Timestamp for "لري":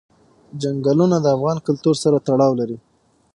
2.59-2.77